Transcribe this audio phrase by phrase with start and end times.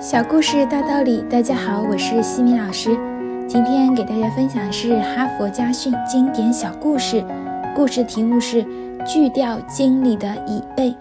[0.00, 2.96] 小故事大道理，大家好，我是西米老师。
[3.48, 7.24] 今天给大家分享的是哈佛家训经典小故事，
[7.74, 8.64] 故事题目是
[9.04, 10.94] “锯掉经理的椅背”。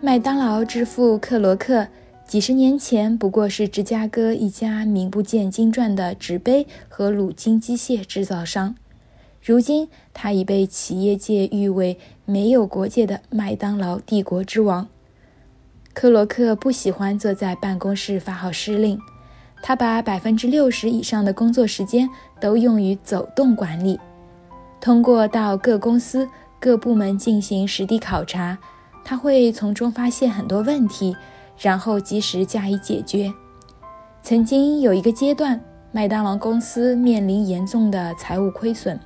[0.00, 1.88] 麦当劳之父克罗克
[2.24, 8.76] 几十年前不过是芝加哥一家名不见经传的纸杯和卤金机械制造商，
[9.42, 14.86] 如今他已被企业界誉为没有国界的麦当劳帝国之王。
[15.96, 19.00] 克罗克不喜欢坐在办公室发号施令，
[19.62, 22.06] 他把百分之六十以上的工作时间
[22.38, 23.98] 都用于走动管理。
[24.78, 26.28] 通过到各公司、
[26.60, 28.58] 各部门进行实地考察，
[29.02, 31.16] 他会从中发现很多问题，
[31.58, 33.32] 然后及时加以解决。
[34.22, 35.58] 曾经有一个阶段，
[35.92, 39.00] 麦当劳公司面临严重的财务亏损。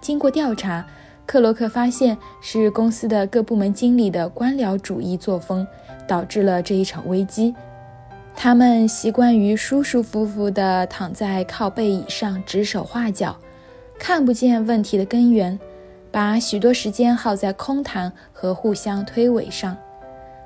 [0.00, 0.86] 经过调查，
[1.26, 5.66] 克罗克发现是公司的各部门经理的官僚主义作风。
[6.06, 7.54] 导致了这一场危机。
[8.34, 13.36] 他们习惯于舒舒服服地躺在靠背椅上指手画脚，
[13.98, 15.58] 看不见问题的根源，
[16.10, 19.76] 把许多时间耗在空谈和互相推诿上。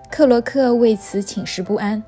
[0.08, 2.02] 克罗克为此寝食不安。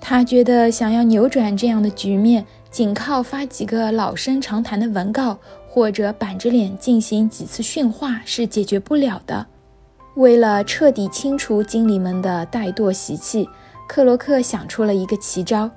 [0.00, 5.36] 他觉得想要扭转这样的局面，仅靠发几个老生常谈的文告，
[5.68, 9.46] 或者板着脸进行几次训话是解决不了的。
[10.16, 13.46] 为了彻底清除经理们的怠惰习气，
[13.86, 15.70] 克罗克想出了一个奇招。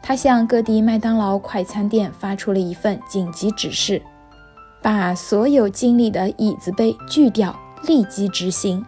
[0.00, 4.00] 他向各地麦当劳快餐店发出了一份紧急指示：
[4.80, 8.84] 把所有经理的椅子背锯掉，立即执行。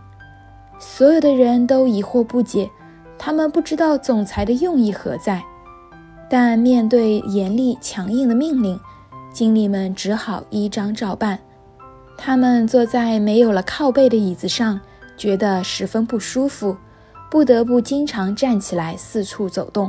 [0.79, 2.71] 所有的人都疑惑不解，
[3.19, 5.43] 他们不知道总裁的用意何在。
[6.31, 8.79] 但面对严厉强硬的命令，
[9.33, 11.41] 经理们只好依章照办。
[12.17, 14.81] 他们坐在没有了靠背的椅子上。
[15.23, 16.77] 觉得十分不舒服，
[17.31, 19.89] 不得不经常站起来四处走动。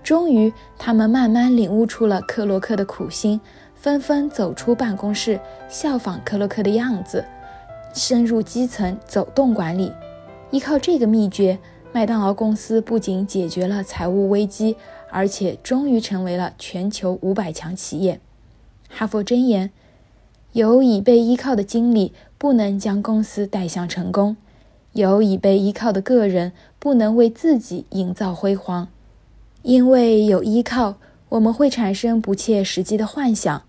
[0.00, 3.40] 终于，他们慢慢领悟出了克洛克的苦心，
[3.74, 7.24] 纷纷走出办公室，效仿克洛克的样子，
[7.92, 9.92] 深入基层走动管理。
[10.52, 11.58] 依靠这个秘诀，
[11.90, 14.76] 麦当劳公司不仅解决了财务危机，
[15.10, 18.20] 而且终于成为了全球五百强企业。
[18.88, 19.72] 哈佛箴言：
[20.52, 24.36] 有已被依靠的经理，不能将公司带向成功。
[24.92, 28.88] 有已被依靠的个人不能为自己营造辉煌，
[29.62, 30.96] 因为有依靠，
[31.28, 33.62] 我们会产生不切实际的幻想，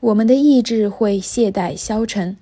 [0.00, 2.36] 我们的意志会懈怠消沉。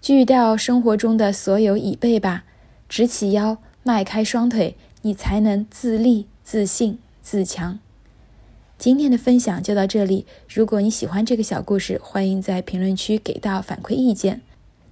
[0.00, 2.44] 锯掉生活中的所有椅背吧，
[2.88, 7.80] 直起腰，迈开双腿，你才能自立、自信、自强。
[8.78, 14.42] 今天的分享就到这里，如果你喜欢这个小故事，欢迎在评论区给到反馈意见。